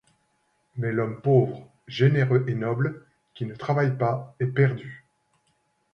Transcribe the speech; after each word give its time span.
Mais 0.77 0.91
l'homme 0.91 1.21
pauvre, 1.21 1.69
généreux 1.87 2.43
et 2.47 2.55
noble, 2.55 3.05
qui 3.35 3.45
ne 3.45 3.53
travaille 3.53 3.95
pas, 3.99 4.33
est 4.39 4.47
perdu. 4.47 5.05